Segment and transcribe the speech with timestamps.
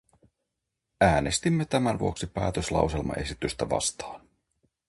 [1.01, 4.27] Äänestimme tämän vuoksi päätöslauselmaesitystä vastaan.